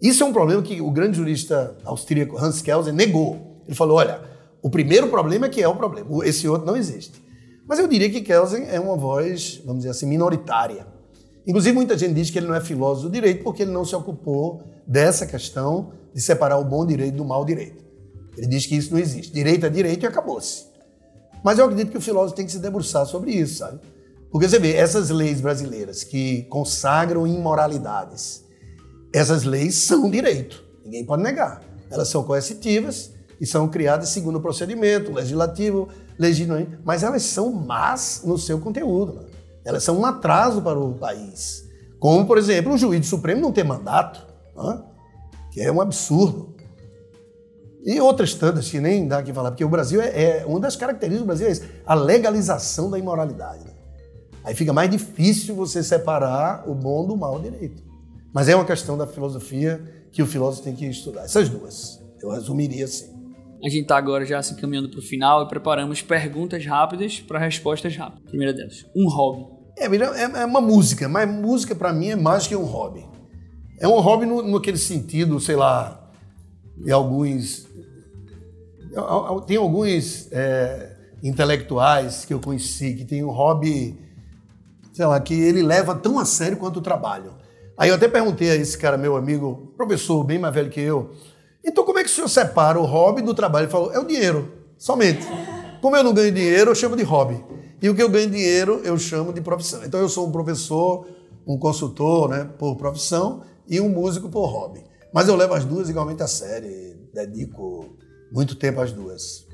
Isso 0.00 0.22
é 0.22 0.26
um 0.26 0.32
problema 0.32 0.62
que 0.62 0.80
o 0.80 0.90
grande 0.90 1.16
jurista 1.16 1.76
austríaco 1.84 2.38
Hans 2.38 2.62
Kelsen 2.62 2.92
negou. 2.92 3.62
Ele 3.66 3.74
falou: 3.74 3.96
olha, 3.96 4.20
o 4.62 4.70
primeiro 4.70 5.08
problema 5.08 5.46
é 5.46 5.48
que 5.48 5.62
é 5.62 5.68
o 5.68 5.74
problema, 5.74 6.24
esse 6.24 6.48
outro 6.48 6.66
não 6.66 6.76
existe. 6.76 7.22
Mas 7.66 7.78
eu 7.80 7.88
diria 7.88 8.08
que 8.08 8.20
Kelsen 8.20 8.66
é 8.68 8.78
uma 8.78 8.96
voz, 8.96 9.60
vamos 9.64 9.78
dizer 9.78 9.90
assim, 9.90 10.06
minoritária. 10.06 10.86
Inclusive, 11.46 11.74
muita 11.74 11.96
gente 11.96 12.14
diz 12.14 12.30
que 12.30 12.38
ele 12.38 12.46
não 12.46 12.54
é 12.54 12.60
filósofo 12.60 13.08
do 13.08 13.12
direito 13.12 13.44
porque 13.44 13.62
ele 13.62 13.70
não 13.70 13.84
se 13.84 13.94
ocupou 13.94 14.62
dessa 14.86 15.26
questão 15.26 15.92
de 16.12 16.20
separar 16.20 16.58
o 16.58 16.64
bom 16.64 16.84
direito 16.84 17.16
do 17.16 17.24
mau 17.24 17.44
direito. 17.44 17.84
Ele 18.36 18.46
diz 18.46 18.66
que 18.66 18.76
isso 18.76 18.92
não 18.92 18.98
existe. 18.98 19.32
Direito 19.32 19.64
é 19.64 19.68
direito 19.68 20.02
e 20.02 20.06
acabou-se. 20.06 20.64
Mas 21.44 21.58
eu 21.58 21.64
acredito 21.64 21.90
que 21.90 21.98
o 21.98 22.00
filósofo 22.00 22.34
tem 22.34 22.44
que 22.44 22.52
se 22.52 22.58
debruçar 22.58 23.06
sobre 23.06 23.30
isso, 23.30 23.58
sabe? 23.58 23.78
Porque 24.30 24.48
você 24.48 24.58
vê, 24.58 24.74
essas 24.74 25.10
leis 25.10 25.40
brasileiras 25.40 26.02
que 26.02 26.42
consagram 26.44 27.26
imoralidades, 27.26 28.44
essas 29.14 29.44
leis 29.44 29.76
são 29.76 30.10
direito, 30.10 30.64
ninguém 30.84 31.04
pode 31.04 31.22
negar. 31.22 31.62
Elas 31.90 32.08
são 32.08 32.24
coercitivas 32.24 33.12
e 33.40 33.46
são 33.46 33.68
criadas 33.68 34.08
segundo 34.08 34.36
o 34.36 34.40
procedimento 34.40 35.12
legislativo, 35.12 35.88
legislativo, 36.18 36.78
mas 36.84 37.02
elas 37.02 37.22
são 37.22 37.52
más 37.52 38.22
no 38.24 38.36
seu 38.36 38.58
conteúdo. 38.58 39.14
Né? 39.14 39.35
Elas 39.66 39.82
são 39.82 39.98
um 39.98 40.06
atraso 40.06 40.62
para 40.62 40.78
o 40.78 40.94
país. 40.94 41.68
Como, 41.98 42.24
por 42.24 42.38
exemplo, 42.38 42.72
o 42.72 42.78
juiz 42.78 43.06
supremo 43.06 43.40
não 43.40 43.50
ter 43.50 43.64
mandato, 43.64 44.24
né? 44.56 44.82
que 45.50 45.60
é 45.60 45.72
um 45.72 45.80
absurdo. 45.80 46.54
E 47.84 48.00
outras 48.00 48.34
tantas 48.34 48.70
que 48.70 48.80
nem 48.80 49.08
dá 49.08 49.18
aqui 49.18 49.32
falar, 49.32 49.50
porque 49.50 49.64
o 49.64 49.68
Brasil 49.68 50.00
é, 50.00 50.40
é 50.40 50.46
uma 50.46 50.60
das 50.60 50.76
características 50.76 51.20
do 51.20 51.26
Brasil 51.26 51.48
é 51.48 51.50
isso, 51.50 51.62
a 51.84 51.94
legalização 51.94 52.88
da 52.90 52.98
imoralidade. 52.98 53.64
Né? 53.64 53.72
Aí 54.44 54.54
fica 54.54 54.72
mais 54.72 54.88
difícil 54.88 55.54
você 55.56 55.82
separar 55.82 56.68
o 56.68 56.74
bom 56.74 57.04
do 57.04 57.16
mal 57.16 57.40
direito. 57.40 57.82
Mas 58.32 58.48
é 58.48 58.54
uma 58.54 58.64
questão 58.64 58.96
da 58.96 59.06
filosofia 59.06 59.82
que 60.12 60.22
o 60.22 60.26
filósofo 60.26 60.62
tem 60.62 60.76
que 60.76 60.86
estudar. 60.86 61.24
Essas 61.24 61.48
duas. 61.48 62.00
Eu 62.22 62.30
resumiria 62.30 62.84
assim. 62.84 63.16
A 63.64 63.68
gente 63.68 63.82
está 63.82 63.96
agora 63.96 64.24
já 64.24 64.40
se 64.42 64.52
encaminhando 64.52 64.90
para 64.90 64.98
o 64.98 65.02
final 65.02 65.42
e 65.42 65.48
preparamos 65.48 66.02
perguntas 66.02 66.64
rápidas 66.64 67.20
para 67.20 67.38
respostas 67.38 67.96
rápidas. 67.96 68.28
Primeira 68.28 68.52
delas, 68.52 68.84
um 68.94 69.08
hobby. 69.08 69.55
É, 69.76 69.84
é, 69.86 70.22
é 70.42 70.44
uma 70.44 70.60
música, 70.60 71.08
mas 71.08 71.28
música 71.28 71.74
para 71.74 71.92
mim 71.92 72.10
é 72.10 72.16
mais 72.16 72.46
que 72.46 72.56
um 72.56 72.64
hobby. 72.64 73.06
É 73.78 73.86
um 73.86 74.00
hobby 74.00 74.24
no, 74.24 74.42
naquele 74.42 74.78
sentido, 74.78 75.38
sei 75.38 75.56
lá, 75.56 76.10
de 76.76 76.90
alguns. 76.90 77.66
Tem 79.46 79.58
alguns 79.58 80.32
é, 80.32 80.96
intelectuais 81.22 82.24
que 82.24 82.32
eu 82.32 82.40
conheci 82.40 82.94
que 82.94 83.04
tem 83.04 83.22
um 83.22 83.30
hobby, 83.30 83.98
sei 84.94 85.04
lá, 85.04 85.20
que 85.20 85.34
ele 85.34 85.62
leva 85.62 85.94
tão 85.94 86.18
a 86.18 86.24
sério 86.24 86.56
quanto 86.56 86.78
o 86.78 86.82
trabalho. 86.82 87.34
Aí 87.76 87.90
eu 87.90 87.94
até 87.94 88.08
perguntei 88.08 88.50
a 88.50 88.54
esse 88.54 88.78
cara, 88.78 88.96
meu 88.96 89.16
amigo, 89.16 89.74
professor, 89.76 90.24
bem 90.24 90.38
mais 90.38 90.54
velho 90.54 90.70
que 90.70 90.80
eu, 90.80 91.12
então 91.62 91.84
como 91.84 91.98
é 91.98 92.04
que 92.04 92.08
o 92.08 92.12
senhor 92.12 92.28
separa 92.28 92.80
o 92.80 92.84
hobby 92.84 93.20
do 93.20 93.34
trabalho? 93.34 93.64
Ele 93.64 93.72
falou, 93.72 93.92
é 93.92 93.98
o 93.98 94.04
dinheiro, 94.04 94.50
somente. 94.78 95.26
Como 95.82 95.94
eu 95.94 96.02
não 96.02 96.14
ganho 96.14 96.32
dinheiro, 96.32 96.70
eu 96.70 96.74
chamo 96.74 96.96
de 96.96 97.02
hobby. 97.02 97.44
E 97.80 97.88
o 97.88 97.94
que 97.94 98.02
eu 98.02 98.08
ganho 98.08 98.30
dinheiro, 98.30 98.80
eu 98.84 98.98
chamo 98.98 99.32
de 99.32 99.40
profissão. 99.40 99.84
Então 99.84 100.00
eu 100.00 100.08
sou 100.08 100.26
um 100.26 100.32
professor, 100.32 101.06
um 101.46 101.58
consultor 101.58 102.28
né, 102.28 102.50
por 102.58 102.76
profissão 102.76 103.42
e 103.68 103.80
um 103.80 103.88
músico 103.88 104.28
por 104.28 104.46
hobby. 104.46 104.82
Mas 105.12 105.28
eu 105.28 105.36
levo 105.36 105.54
as 105.54 105.64
duas 105.64 105.88
igualmente 105.88 106.22
a 106.22 106.26
sério, 106.26 106.96
dedico 107.12 107.96
muito 108.32 108.54
tempo 108.54 108.80
às 108.80 108.92
duas. 108.92 109.46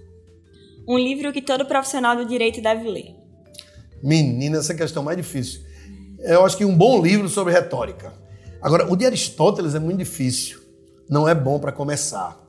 Um 0.89 0.99
livro 0.99 1.33
que 1.33 1.43
todo 1.43 1.67
profissional 1.67 2.17
do 2.17 2.25
direito 2.25 2.61
deve 2.61 2.89
ler. 2.89 3.15
Menina, 4.03 4.59
essa 4.59 4.73
é 4.73 4.77
questão 4.77 5.03
mais 5.03 5.17
difícil. 5.17 5.61
Eu 6.19 6.45
acho 6.45 6.57
que 6.57 6.65
um 6.65 6.77
bom 6.77 7.01
livro 7.03 7.29
sobre 7.29 7.53
retórica. 7.53 8.13
Agora, 8.61 8.91
o 8.93 8.97
de 8.97 9.05
Aristóteles 9.05 9.75
é 9.75 9.79
muito 9.79 9.99
difícil. 9.99 10.61
Não 11.09 11.29
é 11.29 11.35
bom 11.35 11.59
para 11.59 11.73
começar. 11.73 12.41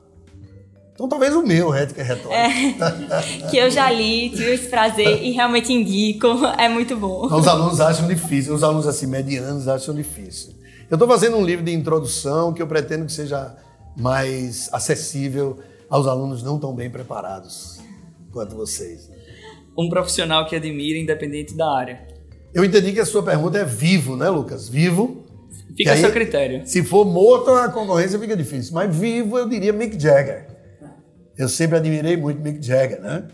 Então 0.94 1.08
talvez 1.08 1.34
o 1.34 1.42
meu, 1.42 1.74
Ética 1.74 2.02
e 2.02 2.04
Retórica. 2.04 2.34
É, 2.36 3.50
que 3.50 3.56
eu 3.56 3.68
já 3.68 3.90
li, 3.90 4.30
tive 4.30 4.52
esse 4.52 4.68
prazer 4.68 5.22
e 5.24 5.32
realmente 5.32 5.72
indico, 5.72 6.28
é 6.56 6.68
muito 6.68 6.96
bom. 6.96 7.26
Os 7.26 7.48
alunos 7.48 7.80
acham 7.80 8.06
difícil, 8.06 8.54
os 8.54 8.62
alunos 8.62 8.86
assim, 8.86 9.08
medianos 9.08 9.66
acham 9.66 9.92
difícil. 9.92 10.54
Eu 10.88 10.94
estou 10.94 11.08
fazendo 11.08 11.36
um 11.36 11.44
livro 11.44 11.64
de 11.64 11.72
introdução 11.72 12.52
que 12.52 12.62
eu 12.62 12.66
pretendo 12.68 13.06
que 13.06 13.12
seja 13.12 13.56
mais 13.96 14.68
acessível 14.72 15.58
aos 15.90 16.06
alunos 16.06 16.44
não 16.44 16.60
tão 16.60 16.72
bem 16.72 16.88
preparados 16.88 17.80
quanto 18.30 18.54
vocês. 18.54 19.10
Um 19.76 19.88
profissional 19.88 20.46
que 20.46 20.54
admira, 20.54 20.96
independente 20.96 21.56
da 21.56 21.76
área. 21.76 22.06
Eu 22.54 22.64
entendi 22.64 22.92
que 22.92 23.00
a 23.00 23.06
sua 23.06 23.22
pergunta 23.24 23.58
é 23.58 23.64
vivo, 23.64 24.16
né, 24.16 24.28
Lucas? 24.28 24.68
Vivo. 24.68 25.24
Fica 25.76 25.92
a 25.92 25.96
seu 25.96 26.12
critério. 26.12 26.62
Se 26.64 26.84
for 26.84 27.04
morto, 27.04 27.50
a 27.50 27.68
concorrência 27.68 28.16
fica 28.16 28.36
difícil. 28.36 28.74
Mas 28.74 28.94
vivo, 28.94 29.36
eu 29.36 29.48
diria 29.48 29.72
Mick 29.72 30.00
Jagger. 30.00 30.53
Eu 31.36 31.48
sempre 31.48 31.76
admirei 31.76 32.16
muito 32.16 32.40
Mick 32.40 32.64
Jagger, 32.64 33.00
né? 33.00 33.26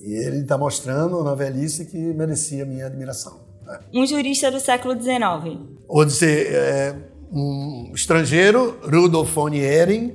E 0.00 0.12
ele 0.12 0.42
está 0.42 0.56
mostrando 0.58 1.22
na 1.24 1.34
velhice 1.34 1.86
que 1.86 1.96
merecia 1.96 2.64
minha 2.64 2.86
admiração. 2.86 3.40
Né? 3.64 3.80
Um 3.92 4.06
jurista 4.06 4.50
do 4.50 4.60
século 4.60 4.94
XIX. 4.94 5.60
Ou 5.88 6.04
dizer, 6.04 6.52
é, 6.52 6.96
um 7.32 7.92
estrangeiro, 7.94 8.78
Rudolf 8.82 9.32
von 9.34 9.52
Ehring, 9.52 10.14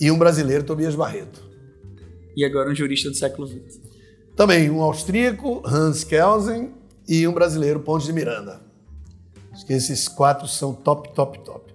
e 0.00 0.10
um 0.10 0.18
brasileiro, 0.18 0.64
Tobias 0.64 0.94
Barreto. 0.94 1.42
E 2.36 2.44
agora 2.44 2.70
um 2.70 2.74
jurista 2.74 3.10
do 3.10 3.16
século 3.16 3.48
XX. 3.48 3.80
Também 4.36 4.70
um 4.70 4.80
austríaco, 4.80 5.60
Hans 5.66 6.04
Kelsen, 6.04 6.72
e 7.08 7.26
um 7.26 7.32
brasileiro, 7.32 7.80
Pontes 7.80 8.06
de 8.06 8.12
Miranda. 8.12 8.60
Acho 9.52 9.66
que 9.66 9.72
esses 9.72 10.06
quatro 10.06 10.46
são 10.46 10.72
top, 10.72 11.12
top, 11.14 11.40
top. 11.40 11.74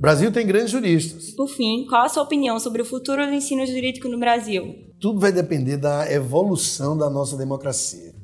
O 0.00 0.02
Brasil 0.02 0.32
tem 0.32 0.46
grandes 0.46 0.70
juristas. 0.70 1.32
Por 1.32 1.46
fim, 1.46 1.84
qual 1.86 2.06
a 2.06 2.08
sua 2.08 2.22
opinião 2.22 2.58
sobre 2.58 2.80
o 2.80 2.86
futuro 2.86 3.26
do 3.26 3.34
ensino 3.34 3.66
jurídico 3.66 4.08
no 4.08 4.18
Brasil? 4.18 4.74
Tudo 4.98 5.20
vai 5.20 5.30
depender 5.30 5.76
da 5.76 6.10
evolução 6.10 6.96
da 6.96 7.10
nossa 7.10 7.36
democracia. 7.36 8.14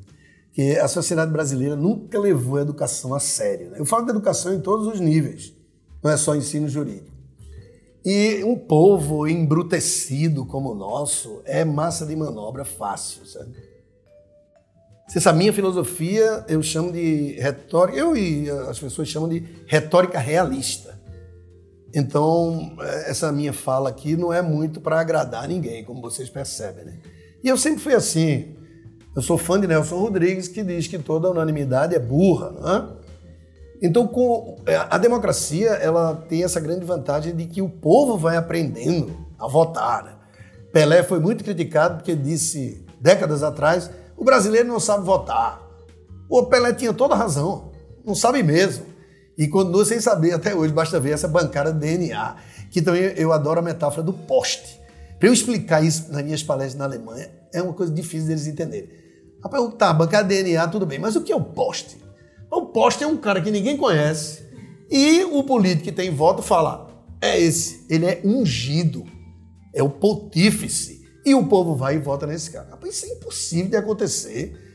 Que 0.54 0.78
a 0.78 0.88
sociedade 0.88 1.30
brasileira 1.30 1.76
nunca 1.76 2.18
levou 2.18 2.56
a 2.56 2.62
educação 2.62 3.14
a 3.14 3.20
sério. 3.20 3.68
Né? 3.68 3.78
Eu 3.78 3.84
falo 3.84 4.06
de 4.06 4.12
educação 4.12 4.54
em 4.54 4.60
todos 4.60 4.86
os 4.86 5.00
níveis, 5.00 5.52
não 6.02 6.10
é 6.10 6.16
só 6.16 6.34
ensino 6.34 6.66
jurídico. 6.66 7.14
E 8.02 8.42
um 8.42 8.56
povo 8.56 9.28
embrutecido 9.28 10.46
como 10.46 10.72
o 10.72 10.74
nosso 10.74 11.42
é 11.44 11.62
massa 11.62 12.06
de 12.06 12.16
manobra 12.16 12.64
fácil, 12.64 13.26
sabe? 13.26 13.54
Essa 15.14 15.30
minha 15.30 15.52
filosofia 15.52 16.42
eu 16.48 16.62
chamo 16.62 16.90
de 16.90 17.32
retórica, 17.38 17.98
eu 17.98 18.16
e 18.16 18.48
as 18.48 18.78
pessoas 18.78 19.08
chamam 19.08 19.28
de 19.28 19.44
retórica 19.66 20.18
realista. 20.18 20.95
Então, 21.98 22.76
essa 23.06 23.32
minha 23.32 23.54
fala 23.54 23.88
aqui 23.88 24.16
não 24.16 24.30
é 24.30 24.42
muito 24.42 24.82
para 24.82 25.00
agradar 25.00 25.48
ninguém, 25.48 25.82
como 25.82 26.02
vocês 26.02 26.28
percebem. 26.28 26.84
Né? 26.84 26.98
E 27.42 27.48
eu 27.48 27.56
sempre 27.56 27.80
fui 27.80 27.94
assim. 27.94 28.54
Eu 29.16 29.22
sou 29.22 29.38
fã 29.38 29.58
de 29.58 29.66
Nelson 29.66 29.96
Rodrigues, 29.96 30.46
que 30.46 30.62
diz 30.62 30.86
que 30.86 30.98
toda 30.98 31.30
unanimidade 31.30 31.94
é 31.94 31.98
burra. 31.98 32.50
Né? 32.50 32.88
Então, 33.80 34.06
com 34.06 34.56
a 34.90 34.98
democracia, 34.98 35.70
ela 35.70 36.14
tem 36.28 36.44
essa 36.44 36.60
grande 36.60 36.84
vantagem 36.84 37.34
de 37.34 37.46
que 37.46 37.62
o 37.62 37.70
povo 37.70 38.18
vai 38.18 38.36
aprendendo 38.36 39.16
a 39.38 39.48
votar. 39.48 40.04
Né? 40.04 40.12
Pelé 40.70 41.02
foi 41.02 41.18
muito 41.18 41.42
criticado 41.42 41.96
porque 41.96 42.14
disse, 42.14 42.84
décadas 43.00 43.42
atrás, 43.42 43.90
o 44.18 44.22
brasileiro 44.22 44.68
não 44.68 44.78
sabe 44.78 45.02
votar. 45.02 45.66
O 46.28 46.42
Pelé 46.42 46.74
tinha 46.74 46.92
toda 46.92 47.14
razão, 47.14 47.72
não 48.04 48.14
sabe 48.14 48.42
mesmo. 48.42 48.84
E 49.36 49.48
continua 49.48 49.84
sem 49.84 50.00
saber 50.00 50.32
até 50.32 50.54
hoje, 50.54 50.72
basta 50.72 50.98
ver 50.98 51.10
essa 51.10 51.28
bancada 51.28 51.72
DNA, 51.72 52.36
que 52.70 52.80
também 52.80 53.02
eu 53.16 53.32
adoro 53.32 53.60
a 53.60 53.62
metáfora 53.62 54.02
do 54.02 54.12
poste. 54.12 54.80
Para 55.18 55.28
eu 55.28 55.32
explicar 55.32 55.84
isso 55.84 56.10
nas 56.10 56.22
minhas 56.24 56.42
palestras 56.42 56.78
na 56.78 56.84
Alemanha, 56.84 57.30
é 57.52 57.60
uma 57.60 57.72
coisa 57.72 57.92
difícil 57.92 58.28
deles 58.28 58.46
entenderem. 58.46 58.88
Rapaz, 59.42 59.74
tá, 59.78 59.92
bancada 59.92 60.28
DNA, 60.28 60.66
tudo 60.68 60.86
bem, 60.86 60.98
mas 60.98 61.16
o 61.16 61.22
que 61.22 61.32
é 61.32 61.36
o 61.36 61.42
poste? 61.42 61.98
O 62.50 62.66
poste 62.66 63.04
é 63.04 63.06
um 63.06 63.16
cara 63.16 63.40
que 63.40 63.50
ninguém 63.50 63.76
conhece 63.76 64.46
e 64.90 65.24
o 65.24 65.42
político 65.42 65.84
que 65.84 65.92
tem 65.92 66.14
voto 66.14 66.42
fala: 66.42 66.88
é 67.20 67.40
esse, 67.40 67.84
ele 67.90 68.06
é 68.06 68.20
ungido, 68.24 69.04
é 69.74 69.82
o 69.82 69.90
pontífice. 69.90 71.04
E 71.24 71.34
o 71.34 71.44
povo 71.46 71.74
vai 71.74 71.96
e 71.96 71.98
vota 71.98 72.24
nesse 72.24 72.52
cara. 72.52 72.78
Isso 72.84 73.04
é 73.04 73.08
impossível 73.08 73.70
de 73.70 73.76
acontecer 73.76 74.65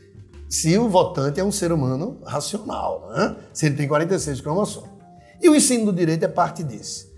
se 0.52 0.76
o 0.76 0.86
votante 0.86 1.40
é 1.40 1.44
um 1.44 1.50
ser 1.50 1.72
humano 1.72 2.18
racional, 2.26 3.10
né? 3.16 3.36
se 3.54 3.64
ele 3.64 3.74
tem 3.74 3.88
46 3.88 4.42
cromossomos. 4.42 4.90
E 5.40 5.48
o 5.48 5.56
ensino 5.56 5.86
do 5.86 5.92
direito 5.94 6.26
é 6.26 6.28
parte 6.28 6.62
disso. 6.62 7.10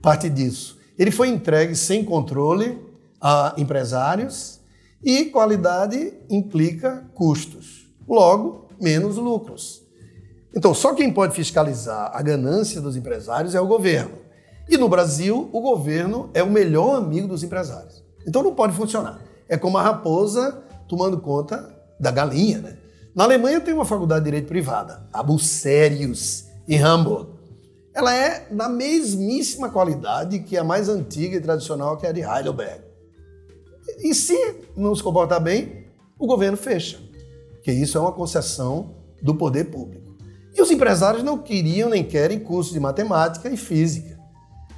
parte 0.00 0.30
disso. 0.30 0.78
Ele 0.96 1.10
foi 1.10 1.28
entregue 1.28 1.74
sem 1.74 2.04
controle 2.04 2.78
a 3.20 3.54
empresários 3.58 4.60
e 5.02 5.24
qualidade 5.24 6.14
implica 6.30 7.04
custos. 7.12 7.88
Logo, 8.08 8.68
menos 8.80 9.16
lucros. 9.16 9.82
Então, 10.54 10.72
só 10.72 10.94
quem 10.94 11.12
pode 11.12 11.34
fiscalizar 11.34 12.12
a 12.14 12.22
ganância 12.22 12.80
dos 12.80 12.96
empresários 12.96 13.56
é 13.56 13.60
o 13.60 13.66
governo. 13.66 14.14
E 14.68 14.78
no 14.78 14.88
Brasil, 14.88 15.50
o 15.52 15.60
governo 15.60 16.30
é 16.32 16.40
o 16.40 16.48
melhor 16.48 16.94
amigo 16.94 17.26
dos 17.26 17.42
empresários. 17.42 18.04
Então 18.24 18.44
não 18.44 18.54
pode 18.54 18.74
funcionar. 18.74 19.20
É 19.48 19.56
como 19.56 19.76
a 19.76 19.82
raposa 19.82 20.62
tomando 20.86 21.20
conta 21.20 21.75
da 21.98 22.10
galinha, 22.10 22.58
né? 22.58 22.76
Na 23.14 23.24
Alemanha 23.24 23.60
tem 23.60 23.72
uma 23.72 23.84
faculdade 23.84 24.24
de 24.24 24.30
direito 24.30 24.48
privada, 24.48 25.08
a 25.12 25.22
Bucerius, 25.22 26.44
em 26.68 26.78
Hamburg. 26.78 27.30
Ela 27.94 28.14
é 28.14 28.46
da 28.50 28.68
mesmíssima 28.68 29.70
qualidade 29.70 30.40
que 30.40 30.56
a 30.56 30.62
mais 30.62 30.88
antiga 30.88 31.36
e 31.36 31.40
tradicional, 31.40 31.96
que 31.96 32.04
é 32.04 32.10
a 32.10 32.12
de 32.12 32.20
Heidelberg. 32.20 32.82
E 34.00 34.14
se 34.14 34.36
não 34.76 34.94
se 34.94 35.02
comportar 35.02 35.40
bem, 35.40 35.86
o 36.18 36.26
governo 36.26 36.58
fecha, 36.58 36.98
que 37.62 37.72
isso 37.72 37.96
é 37.96 38.00
uma 38.00 38.12
concessão 38.12 38.94
do 39.22 39.34
poder 39.34 39.64
público. 39.64 40.14
E 40.54 40.60
os 40.60 40.70
empresários 40.70 41.22
não 41.22 41.38
queriam 41.38 41.88
nem 41.88 42.04
querem 42.04 42.38
cursos 42.38 42.72
de 42.72 42.80
matemática 42.80 43.48
e 43.48 43.56
física, 43.56 44.18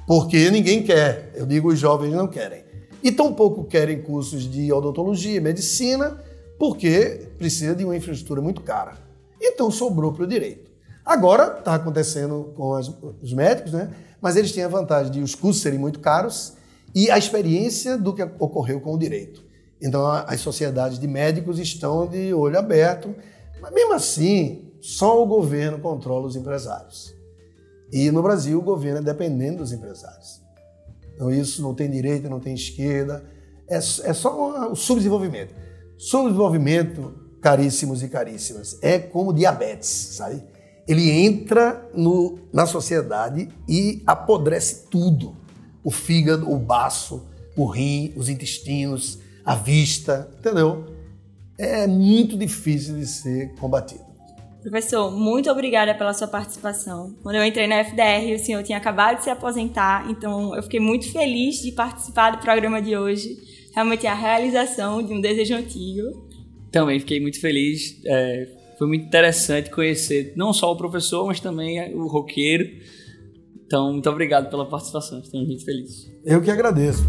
porque 0.07 0.49
ninguém 0.49 0.81
quer. 0.83 1.33
Eu 1.35 1.45
digo, 1.45 1.69
os 1.69 1.79
jovens 1.79 2.13
não 2.13 2.27
querem. 2.27 2.63
E 3.03 3.11
tampouco 3.11 3.65
querem 3.65 4.01
cursos 4.01 4.49
de 4.49 4.71
odontologia, 4.71 5.39
medicina, 5.39 6.21
porque 6.59 7.31
precisa 7.37 7.73
de 7.73 7.85
uma 7.85 7.95
infraestrutura 7.95 8.41
muito 8.41 8.61
cara. 8.61 8.97
Então 9.41 9.71
sobrou 9.71 10.11
para 10.11 10.25
o 10.25 10.27
direito. 10.27 10.69
Agora 11.05 11.57
está 11.57 11.73
acontecendo 11.75 12.53
com 12.55 12.75
as, 12.75 12.91
os 13.21 13.33
médicos, 13.33 13.71
né? 13.71 13.89
mas 14.21 14.35
eles 14.35 14.51
têm 14.51 14.65
a 14.65 14.67
vantagem 14.67 15.11
de 15.11 15.21
os 15.21 15.33
cursos 15.33 15.63
serem 15.63 15.79
muito 15.79 15.99
caros 15.99 16.53
e 16.93 17.09
a 17.09 17.17
experiência 17.17 17.97
do 17.97 18.13
que 18.13 18.21
ocorreu 18.21 18.81
com 18.81 18.93
o 18.93 18.99
direito. 18.99 19.41
Então 19.81 20.05
as 20.05 20.41
sociedades 20.41 20.99
de 20.99 21.07
médicos 21.07 21.57
estão 21.57 22.05
de 22.05 22.33
olho 22.33 22.59
aberto, 22.59 23.15
mas 23.61 23.71
mesmo 23.71 23.93
assim, 23.93 24.73
só 24.81 25.23
o 25.23 25.25
governo 25.25 25.79
controla 25.79 26.27
os 26.27 26.35
empresários. 26.35 27.15
E 27.91 28.11
no 28.11 28.21
Brasil 28.21 28.59
o 28.59 28.61
governo 28.61 28.99
é 28.99 29.01
dependente 29.01 29.57
dos 29.57 29.71
empresários. 29.71 30.41
Então 31.15 31.31
isso 31.31 31.61
não 31.61 31.73
tem 31.73 31.89
direita, 31.89 32.27
não 32.29 32.39
tem 32.41 32.53
esquerda, 32.53 33.23
é, 33.69 33.77
é 33.77 33.79
só 34.13 34.69
o 34.71 34.75
subdesenvolvimento. 34.75 35.53
Subdesenvolvimento, 35.99 37.13
caríssimos 37.41 38.01
e 38.01 38.07
caríssimas, 38.07 38.79
é 38.81 38.97
como 38.97 39.33
diabetes, 39.33 39.89
sabe? 39.89 40.41
Ele 40.87 41.11
entra 41.11 41.89
no, 41.93 42.39
na 42.53 42.65
sociedade 42.65 43.49
e 43.67 44.01
apodrece 44.07 44.87
tudo. 44.89 45.35
O 45.83 45.91
fígado, 45.91 46.49
o 46.49 46.57
baço, 46.57 47.27
o 47.53 47.65
rim, 47.65 48.13
os 48.15 48.29
intestinos, 48.29 49.19
a 49.43 49.55
vista, 49.55 50.31
entendeu? 50.39 50.85
É 51.57 51.85
muito 51.85 52.37
difícil 52.37 52.95
de 52.95 53.05
ser 53.05 53.53
combatido. 53.55 54.05
Professor, 54.61 55.11
muito 55.11 55.51
obrigada 55.51 55.93
pela 55.93 56.13
sua 56.13 56.29
participação. 56.29 57.13
Quando 57.21 57.35
eu 57.35 57.43
entrei 57.43 57.67
na 57.67 57.83
FDR, 57.83 58.35
o 58.35 58.39
senhor 58.39 58.63
tinha 58.63 58.77
acabado 58.77 59.17
de 59.17 59.25
se 59.25 59.29
aposentar, 59.29 60.09
então 60.09 60.55
eu 60.55 60.63
fiquei 60.63 60.79
muito 60.79 61.11
feliz 61.11 61.57
de 61.57 61.73
participar 61.73 62.31
do 62.31 62.37
programa 62.37 62.81
de 62.81 62.95
hoje. 62.95 63.48
Realmente 63.73 64.05
é 64.05 64.09
a 64.09 64.15
realização 64.15 65.03
de 65.03 65.13
um 65.13 65.21
desejo 65.21 65.55
antigo. 65.55 66.27
Também 66.71 66.99
fiquei 66.99 67.19
muito 67.19 67.39
feliz. 67.39 67.99
É, 68.05 68.47
foi 68.77 68.87
muito 68.87 69.05
interessante 69.05 69.69
conhecer 69.69 70.33
não 70.35 70.53
só 70.53 70.71
o 70.71 70.75
professor, 70.75 71.25
mas 71.25 71.39
também 71.39 71.95
o 71.95 72.07
roqueiro. 72.07 72.65
Então, 73.65 73.93
muito 73.93 74.09
obrigado 74.09 74.49
pela 74.49 74.65
participação. 74.65 75.19
Estou 75.19 75.45
muito 75.45 75.63
feliz. 75.63 76.11
Eu 76.25 76.41
que 76.41 76.49
agradeço. 76.49 77.03